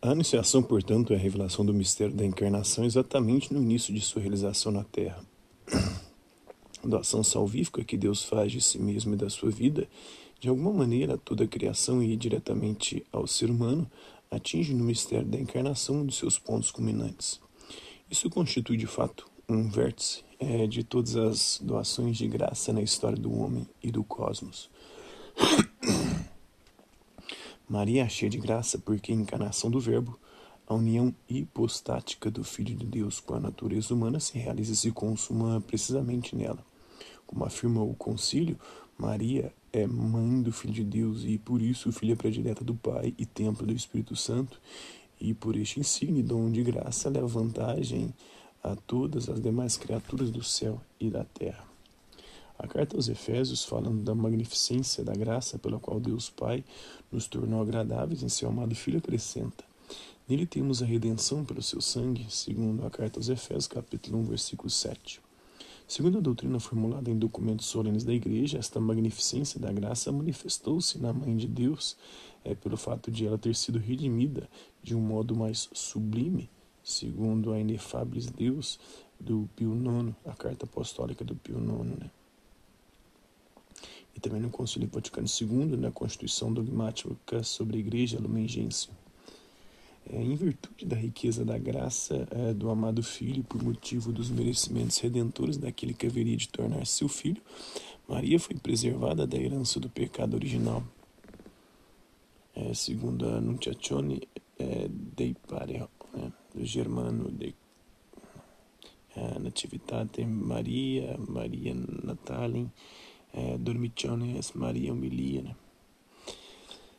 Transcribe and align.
A 0.00 0.10
anunciação, 0.10 0.62
portanto, 0.62 1.12
é 1.12 1.16
a 1.16 1.18
revelação 1.18 1.64
do 1.64 1.72
mistério 1.72 2.14
da 2.14 2.24
encarnação 2.24 2.84
exatamente 2.84 3.52
no 3.52 3.62
início 3.62 3.94
de 3.94 4.00
sua 4.02 4.20
realização 4.20 4.70
na 4.70 4.84
Terra. 4.84 5.24
A 5.72 6.86
doação 6.86 7.24
salvífica 7.24 7.82
que 7.82 7.96
Deus 7.96 8.22
faz 8.22 8.52
de 8.52 8.60
si 8.60 8.78
mesmo 8.78 9.14
e 9.14 9.16
da 9.16 9.30
sua 9.30 9.50
vida, 9.50 9.88
de 10.38 10.50
alguma 10.50 10.70
maneira, 10.70 11.16
toda 11.16 11.44
a 11.44 11.48
criação 11.48 12.02
e 12.02 12.14
diretamente 12.14 13.04
ao 13.10 13.26
ser 13.26 13.50
humano, 13.50 13.90
atinge 14.30 14.74
no 14.74 14.84
mistério 14.84 15.26
da 15.26 15.38
encarnação 15.38 15.96
um 15.96 16.06
dos 16.06 16.18
seus 16.18 16.38
pontos 16.38 16.70
culminantes. 16.70 17.40
Isso 18.10 18.28
constitui, 18.28 18.76
de 18.76 18.86
fato, 18.86 19.26
um 19.48 19.68
vértice 19.68 20.22
é, 20.38 20.66
de 20.66 20.84
todas 20.84 21.16
as 21.16 21.58
doações 21.62 22.18
de 22.18 22.28
graça 22.28 22.70
na 22.70 22.82
história 22.82 23.16
do 23.16 23.32
homem 23.32 23.66
e 23.82 23.90
do 23.90 24.04
cosmos. 24.04 24.68
Maria 27.76 28.08
cheia 28.08 28.30
de 28.30 28.38
graça 28.38 28.78
porque 28.78 29.12
encarnação 29.12 29.70
do 29.70 29.78
Verbo, 29.78 30.18
a 30.66 30.72
união 30.72 31.14
hipostática 31.28 32.30
do 32.30 32.42
Filho 32.42 32.74
de 32.74 32.86
Deus 32.86 33.20
com 33.20 33.34
a 33.34 33.38
natureza 33.40 33.92
humana 33.92 34.18
se 34.18 34.38
realiza 34.38 34.72
e 34.72 34.76
se 34.76 34.90
consuma 34.90 35.60
precisamente 35.60 36.34
nela. 36.34 36.64
Como 37.26 37.44
afirma 37.44 37.82
o 37.82 37.92
concílio, 37.92 38.58
Maria 38.96 39.52
é 39.74 39.86
mãe 39.86 40.40
do 40.40 40.52
Filho 40.52 40.72
de 40.72 40.84
Deus 40.84 41.24
e 41.24 41.36
por 41.36 41.60
isso 41.60 41.92
filha 41.92 42.16
predileta 42.16 42.64
do 42.64 42.74
Pai 42.74 43.12
e 43.18 43.26
templo 43.26 43.66
do 43.66 43.74
Espírito 43.74 44.16
Santo, 44.16 44.58
e 45.20 45.34
por 45.34 45.54
este 45.54 45.78
insigne 45.78 46.22
dom 46.22 46.50
de 46.50 46.62
graça 46.62 47.10
leva 47.10 47.26
vantagem 47.26 48.14
a 48.62 48.74
todas 48.74 49.28
as 49.28 49.38
demais 49.38 49.76
criaturas 49.76 50.30
do 50.30 50.42
céu 50.42 50.80
e 50.98 51.10
da 51.10 51.24
terra. 51.24 51.75
A 52.58 52.66
carta 52.66 52.96
aos 52.96 53.08
Efésios, 53.08 53.64
falando 53.64 54.02
da 54.02 54.14
magnificência 54.14 55.04
da 55.04 55.12
graça 55.12 55.58
pela 55.58 55.78
qual 55.78 56.00
Deus 56.00 56.30
Pai 56.30 56.64
nos 57.12 57.26
tornou 57.26 57.60
agradáveis 57.60 58.22
em 58.22 58.28
seu 58.30 58.48
amado 58.48 58.74
Filho, 58.74 58.98
acrescenta: 58.98 59.62
Nele 60.26 60.46
temos 60.46 60.82
a 60.82 60.86
redenção 60.86 61.44
pelo 61.44 61.62
seu 61.62 61.82
sangue, 61.82 62.26
segundo 62.30 62.86
a 62.86 62.90
carta 62.90 63.18
aos 63.18 63.28
Efésios, 63.28 63.66
capítulo 63.66 64.18
1, 64.18 64.24
versículo 64.24 64.70
7. 64.70 65.20
Segundo 65.86 66.18
a 66.18 66.20
doutrina 66.20 66.58
formulada 66.58 67.08
em 67.10 67.16
documentos 67.16 67.66
solenes 67.66 68.02
da 68.02 68.12
Igreja, 68.12 68.58
esta 68.58 68.80
magnificência 68.80 69.60
da 69.60 69.70
graça 69.70 70.10
manifestou-se 70.10 70.98
na 70.98 71.12
Mãe 71.12 71.36
de 71.36 71.46
Deus, 71.46 71.96
é, 72.42 72.54
pelo 72.54 72.76
fato 72.76 73.10
de 73.10 73.24
ela 73.24 73.38
ter 73.38 73.54
sido 73.54 73.78
redimida 73.78 74.48
de 74.82 74.96
um 74.96 75.00
modo 75.00 75.36
mais 75.36 75.68
sublime, 75.72 76.50
segundo 76.82 77.52
a 77.52 77.60
Inefáveis 77.60 78.26
Deus 78.26 78.80
do 79.20 79.48
Pio 79.54 79.74
IX, 79.74 80.14
a 80.24 80.32
carta 80.32 80.64
apostólica 80.64 81.24
do 81.24 81.36
Pio 81.36 81.58
IX. 81.58 82.00
Né? 82.00 82.10
E 84.16 84.20
também 84.20 84.40
no 84.40 84.48
Concílio 84.48 84.88
Vaticano 84.90 85.26
II, 85.28 85.76
na 85.76 85.90
Constituição 85.90 86.52
Dogmática 86.52 87.42
sobre 87.42 87.76
a 87.76 87.80
Igreja 87.80 88.18
Lumen 88.18 88.48
Gentium. 88.48 88.94
É, 90.08 90.22
em 90.22 90.34
virtude 90.36 90.86
da 90.86 90.96
riqueza 90.96 91.44
da 91.44 91.58
graça 91.58 92.26
é, 92.30 92.54
do 92.54 92.70
amado 92.70 93.02
Filho, 93.02 93.44
por 93.44 93.62
motivo 93.62 94.12
dos 94.12 94.30
merecimentos 94.30 94.98
redentores 94.98 95.58
daquele 95.58 95.92
que 95.92 96.06
haveria 96.06 96.36
de 96.36 96.48
tornar 96.48 96.86
seu 96.86 97.08
filho, 97.08 97.42
Maria 98.08 98.38
foi 98.38 98.56
preservada 98.56 99.26
da 99.26 99.36
herança 99.36 99.80
do 99.80 99.90
pecado 99.90 100.34
original. 100.34 100.82
É, 102.54 102.72
segundo 102.72 103.28
a 103.28 103.40
Nunciazione 103.40 104.26
é, 104.58 104.88
dei 104.88 105.36
Pare, 105.46 105.84
né, 106.14 106.32
do 106.54 106.64
germano 106.64 107.30
de 107.30 107.54
é, 109.14 109.38
Nativitate 109.40 110.24
Maria, 110.24 111.18
Maria 111.18 111.74
Natalem, 111.74 112.70
é, 113.36 113.58
Dormitiones 113.58 114.52
Maria 114.52 114.92
Umilia. 114.92 115.42
Né? 115.42 115.56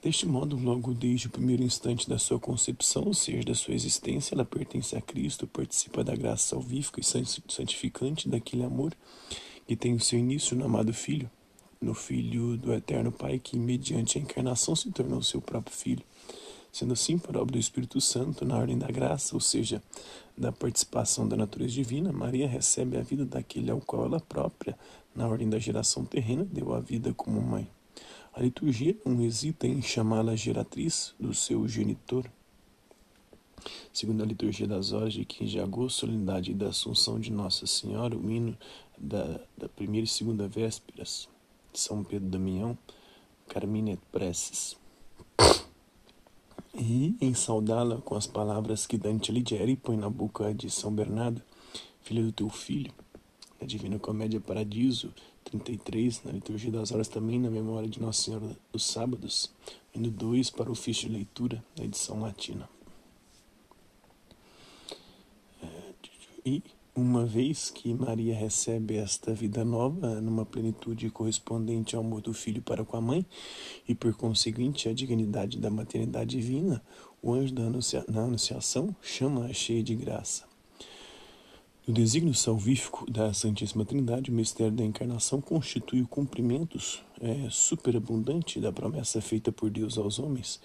Deste 0.00 0.26
modo, 0.26 0.56
logo 0.56 0.94
desde 0.94 1.26
o 1.26 1.30
primeiro 1.30 1.62
instante 1.62 2.08
da 2.08 2.18
sua 2.18 2.38
concepção, 2.38 3.04
ou 3.06 3.14
seja, 3.14 3.42
da 3.42 3.54
sua 3.54 3.74
existência, 3.74 4.34
ela 4.34 4.44
pertence 4.44 4.94
a 4.94 5.00
Cristo, 5.00 5.46
participa 5.46 6.04
da 6.04 6.14
graça 6.14 6.50
salvífica 6.50 7.00
e 7.00 7.04
santificante 7.04 8.28
daquele 8.28 8.62
amor 8.62 8.94
que 9.66 9.74
tem 9.74 9.94
o 9.94 10.00
seu 10.00 10.18
início 10.18 10.56
no 10.56 10.64
amado 10.64 10.94
Filho, 10.94 11.28
no 11.80 11.94
Filho 11.94 12.56
do 12.56 12.72
Eterno 12.72 13.10
Pai, 13.10 13.38
que, 13.38 13.58
mediante 13.58 14.18
a 14.18 14.20
encarnação, 14.20 14.76
se 14.76 14.90
tornou 14.90 15.22
seu 15.22 15.40
próprio 15.40 15.76
Filho. 15.76 16.02
Sendo 16.72 16.92
assim, 16.92 17.18
por 17.18 17.36
obra 17.36 17.52
do 17.52 17.58
Espírito 17.58 18.00
Santo, 18.00 18.44
na 18.44 18.56
ordem 18.56 18.78
da 18.78 18.88
graça, 18.88 19.34
ou 19.34 19.40
seja, 19.40 19.82
da 20.36 20.52
participação 20.52 21.26
da 21.26 21.36
natureza 21.36 21.72
divina, 21.72 22.12
Maria 22.12 22.46
recebe 22.46 22.96
a 22.96 23.02
vida 23.02 23.24
daquele 23.24 23.70
ao 23.70 23.80
qual 23.80 24.06
ela 24.06 24.20
própria, 24.20 24.78
na 25.14 25.26
ordem 25.26 25.48
da 25.48 25.58
geração 25.58 26.04
terrena, 26.04 26.44
deu 26.44 26.72
a 26.74 26.80
vida 26.80 27.12
como 27.12 27.40
mãe. 27.40 27.68
A 28.32 28.40
liturgia 28.40 28.96
não 29.04 29.20
hesita 29.22 29.66
em 29.66 29.82
chamá-la 29.82 30.36
geratriz 30.36 31.14
do 31.18 31.34
seu 31.34 31.66
genitor. 31.66 32.30
Segundo 33.92 34.22
a 34.22 34.26
liturgia 34.26 34.66
das 34.66 34.92
horas 34.92 35.12
de 35.12 35.24
15 35.24 35.50
de 35.50 35.58
agosto, 35.58 36.00
solenidade 36.00 36.54
da 36.54 36.68
Assunção 36.68 37.18
de 37.18 37.32
Nossa 37.32 37.66
Senhora, 37.66 38.16
o 38.16 38.30
hino 38.30 38.56
da, 38.96 39.40
da 39.56 39.68
primeira 39.68 40.04
e 40.04 40.08
segunda 40.08 40.46
vésperas, 40.46 41.28
São 41.72 42.04
Pedro 42.04 42.28
Damião, 42.28 42.78
Carmine 43.48 43.98
Preces. 44.12 44.76
E 46.80 47.16
em 47.20 47.34
saudá-la 47.34 48.00
com 48.00 48.14
as 48.14 48.28
palavras 48.28 48.86
que 48.86 48.96
Dante 48.96 49.32
Alighieri 49.32 49.74
põe 49.74 49.96
na 49.96 50.08
boca 50.08 50.54
de 50.54 50.70
São 50.70 50.94
Bernardo, 50.94 51.42
filho 52.02 52.22
do 52.22 52.30
teu 52.30 52.48
filho, 52.48 52.92
na 53.60 53.66
Divina 53.66 53.98
Comédia 53.98 54.40
Paradiso 54.40 55.12
33, 55.42 56.22
na 56.22 56.30
Liturgia 56.30 56.70
das 56.70 56.92
Horas 56.92 57.08
também, 57.08 57.40
na 57.40 57.50
memória 57.50 57.88
de 57.88 58.00
Nossa 58.00 58.22
Senhora 58.22 58.56
dos 58.72 58.84
Sábados, 58.84 59.50
indo 59.92 60.08
2 60.08 60.50
para 60.50 60.68
o 60.68 60.72
ofício 60.72 61.08
de 61.08 61.14
leitura, 61.14 61.64
na 61.76 61.84
edição 61.84 62.20
latina. 62.20 62.68
É, 65.60 65.92
e 66.46 66.62
uma 66.98 67.24
vez 67.24 67.70
que 67.70 67.94
Maria 67.94 68.34
recebe 68.34 68.96
esta 68.96 69.32
vida 69.32 69.64
nova 69.64 70.20
numa 70.20 70.44
plenitude 70.44 71.08
correspondente 71.10 71.94
ao 71.94 72.02
amor 72.02 72.20
do 72.20 72.34
filho 72.34 72.60
para 72.60 72.84
com 72.84 72.96
a 72.96 73.00
mãe 73.00 73.24
e 73.88 73.94
por 73.94 74.12
conseguinte 74.14 74.88
a 74.88 74.92
dignidade 74.92 75.58
da 75.58 75.70
maternidade 75.70 76.36
divina, 76.36 76.82
o 77.22 77.32
anjo 77.32 77.54
da 77.54 77.62
anuncia 77.62 78.04
na 78.08 78.22
anunciação 78.22 78.94
chama-a 79.00 79.52
cheia 79.52 79.82
de 79.82 79.94
graça. 79.94 80.44
No 81.86 81.94
desígnio 81.94 82.34
salvífico 82.34 83.08
da 83.10 83.32
Santíssima 83.32 83.84
Trindade, 83.84 84.30
o 84.30 84.34
mistério 84.34 84.72
da 84.72 84.84
encarnação 84.84 85.40
constitui 85.40 86.02
o 86.02 86.08
cumprimento 86.08 86.78
é, 87.20 87.48
superabundante 87.48 88.60
da 88.60 88.72
promessa 88.72 89.20
feita 89.20 89.52
por 89.52 89.70
Deus 89.70 89.96
aos 89.96 90.18
homens, 90.18 90.60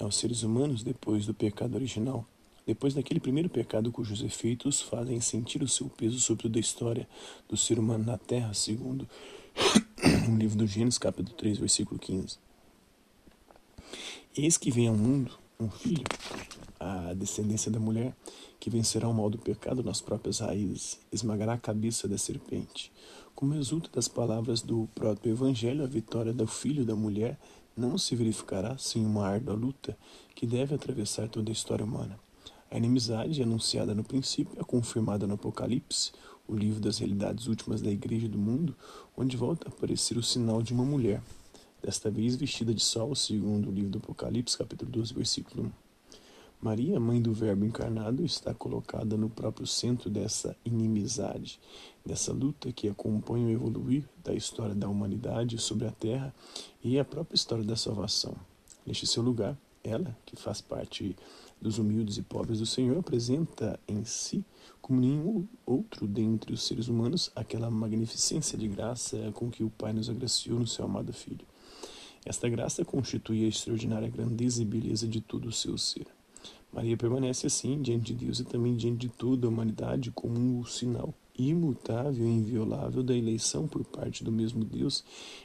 aos 0.00 0.16
seres 0.16 0.42
humanos 0.42 0.82
depois 0.82 1.24
do 1.24 1.32
pecado 1.32 1.76
original, 1.76 2.26
depois 2.66 2.94
daquele 2.94 3.20
primeiro 3.20 3.48
pecado 3.48 3.92
cujos 3.92 4.22
efeitos 4.22 4.82
fazem 4.82 5.20
sentir 5.20 5.62
o 5.62 5.68
seu 5.68 5.88
peso 5.88 6.18
sobre 6.18 6.42
toda 6.42 6.58
a 6.58 6.60
história 6.60 7.08
do 7.48 7.56
ser 7.56 7.78
humano 7.78 8.04
na 8.04 8.18
Terra, 8.18 8.52
segundo 8.52 9.08
o 10.28 10.36
livro 10.36 10.58
do 10.58 10.66
Gênesis, 10.66 10.98
capítulo 10.98 11.36
3, 11.36 11.58
versículo 11.58 12.00
15. 12.00 12.38
Eis 14.36 14.58
que 14.58 14.72
vem 14.72 14.88
ao 14.88 14.96
mundo 14.96 15.38
um 15.60 15.70
filho, 15.70 16.04
a 16.78 17.14
descendência 17.14 17.70
da 17.70 17.78
mulher, 17.78 18.14
que 18.58 18.68
vencerá 18.68 19.08
o 19.08 19.14
mal 19.14 19.30
do 19.30 19.38
pecado 19.38 19.82
nas 19.82 20.00
próprias 20.00 20.40
raízes, 20.40 20.98
esmagará 21.12 21.54
a 21.54 21.58
cabeça 21.58 22.08
da 22.08 22.18
serpente. 22.18 22.92
Como 23.34 23.54
resulta 23.54 23.88
das 23.92 24.08
palavras 24.08 24.60
do 24.60 24.88
próprio 24.94 25.32
Evangelho, 25.32 25.84
a 25.84 25.86
vitória 25.86 26.32
do 26.32 26.46
filho 26.46 26.84
da 26.84 26.96
mulher 26.96 27.38
não 27.76 27.96
se 27.96 28.16
verificará 28.16 28.76
sem 28.76 29.06
uma 29.06 29.26
árdua 29.26 29.54
luta 29.54 29.96
que 30.34 30.46
deve 30.46 30.74
atravessar 30.74 31.28
toda 31.28 31.50
a 31.50 31.52
história 31.52 31.84
humana. 31.84 32.18
A 32.70 32.76
inimizade, 32.76 33.42
anunciada 33.42 33.94
no 33.94 34.02
princípio, 34.02 34.58
é 34.60 34.64
confirmada 34.64 35.26
no 35.26 35.34
Apocalipse, 35.34 36.12
o 36.48 36.54
livro 36.54 36.80
das 36.80 36.98
realidades 36.98 37.46
últimas 37.46 37.80
da 37.80 37.90
Igreja 37.90 38.28
do 38.28 38.38
mundo, 38.38 38.76
onde 39.16 39.36
volta 39.36 39.68
a 39.68 39.70
aparecer 39.70 40.16
o 40.18 40.22
sinal 40.22 40.62
de 40.62 40.72
uma 40.72 40.84
mulher, 40.84 41.22
desta 41.82 42.10
vez 42.10 42.34
vestida 42.34 42.74
de 42.74 42.82
sol, 42.82 43.14
segundo 43.14 43.68
o 43.68 43.72
livro 43.72 43.90
do 43.90 43.98
Apocalipse, 43.98 44.58
capítulo 44.58 44.90
12, 44.90 45.14
versículo 45.14 45.64
1. 45.64 45.86
Maria, 46.60 46.98
mãe 46.98 47.20
do 47.20 47.32
Verbo 47.32 47.64
encarnado, 47.64 48.24
está 48.24 48.52
colocada 48.52 49.16
no 49.16 49.28
próprio 49.28 49.66
centro 49.66 50.08
dessa 50.10 50.56
inimizade, 50.64 51.60
dessa 52.04 52.32
luta 52.32 52.72
que 52.72 52.88
acompanha 52.88 53.46
o 53.46 53.50
evoluir 53.50 54.08
da 54.24 54.34
história 54.34 54.74
da 54.74 54.88
humanidade 54.88 55.58
sobre 55.58 55.86
a 55.86 55.92
Terra 55.92 56.34
e 56.82 56.98
a 56.98 57.04
própria 57.04 57.36
história 57.36 57.62
da 57.62 57.76
salvação. 57.76 58.34
Neste 58.86 59.06
seu 59.06 59.22
lugar, 59.22 59.56
ela, 59.84 60.16
que 60.24 60.34
faz 60.34 60.60
parte 60.60 61.14
dos 61.60 61.78
humildes 61.78 62.16
e 62.18 62.22
pobres 62.22 62.58
do 62.58 62.66
Senhor, 62.66 62.98
apresenta 62.98 63.78
em 63.88 64.04
si, 64.04 64.44
como 64.80 65.00
nenhum 65.00 65.46
outro 65.64 66.06
dentre 66.06 66.52
os 66.52 66.62
seres 66.66 66.88
humanos, 66.88 67.30
aquela 67.34 67.70
magnificência 67.70 68.56
de 68.56 68.68
graça 68.68 69.32
com 69.34 69.50
que 69.50 69.64
o 69.64 69.70
Pai 69.70 69.92
nos 69.92 70.08
agraciou 70.08 70.58
no 70.58 70.66
seu 70.66 70.84
amado 70.84 71.12
Filho. 71.12 71.46
Esta 72.24 72.48
graça 72.48 72.84
constitui 72.84 73.44
a 73.44 73.48
extraordinária 73.48 74.08
grandeza 74.08 74.60
e 74.60 74.64
beleza 74.64 75.06
de 75.06 75.20
todo 75.20 75.48
o 75.48 75.52
seu 75.52 75.78
ser. 75.78 76.06
Maria 76.72 76.96
permanece 76.96 77.46
assim 77.46 77.80
diante 77.80 78.12
de 78.12 78.26
Deus 78.26 78.40
e 78.40 78.44
também 78.44 78.76
diante 78.76 79.06
de 79.06 79.08
toda 79.08 79.46
a 79.46 79.50
humanidade 79.50 80.10
como 80.10 80.38
um 80.38 80.64
sinal 80.64 81.14
imutável 81.38 82.26
e 82.26 82.30
inviolável 82.30 83.02
da 83.02 83.14
eleição 83.14 83.68
por 83.68 83.84
parte 83.84 84.24
do 84.24 84.32
mesmo 84.32 84.64
Deus 84.64 85.04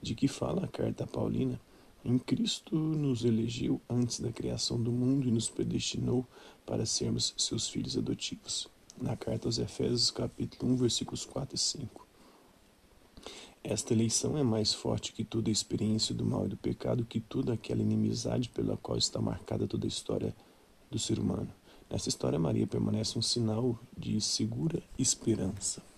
de 0.00 0.14
que 0.14 0.28
fala 0.28 0.64
a 0.64 0.68
carta 0.68 1.06
paulina, 1.06 1.60
Em 2.04 2.18
Cristo 2.18 2.74
nos 2.76 3.24
elegeu 3.24 3.80
antes 3.88 4.18
da 4.18 4.32
criação 4.32 4.82
do 4.82 4.90
mundo 4.90 5.28
e 5.28 5.30
nos 5.30 5.48
predestinou 5.48 6.26
para 6.66 6.84
sermos 6.84 7.32
seus 7.38 7.68
filhos 7.68 7.96
adotivos. 7.96 8.68
Na 9.00 9.16
carta 9.16 9.46
aos 9.46 9.58
Efésios, 9.58 10.10
capítulo 10.10 10.72
1, 10.72 10.76
versículos 10.76 11.24
4 11.24 11.54
e 11.54 11.58
5. 11.58 12.06
Esta 13.62 13.92
eleição 13.92 14.36
é 14.36 14.42
mais 14.42 14.74
forte 14.74 15.12
que 15.12 15.22
toda 15.22 15.48
a 15.48 15.52
experiência 15.52 16.12
do 16.12 16.24
mal 16.24 16.46
e 16.46 16.48
do 16.48 16.56
pecado, 16.56 17.04
que 17.04 17.20
toda 17.20 17.52
aquela 17.52 17.82
inimizade 17.82 18.48
pela 18.48 18.76
qual 18.76 18.98
está 18.98 19.20
marcada 19.20 19.68
toda 19.68 19.86
a 19.86 19.88
história 19.88 20.34
do 20.90 20.98
ser 20.98 21.20
humano. 21.20 21.54
Nessa 21.88 22.08
história, 22.08 22.38
Maria 22.38 22.66
permanece 22.66 23.16
um 23.16 23.22
sinal 23.22 23.78
de 23.96 24.20
segura 24.20 24.82
esperança. 24.98 25.91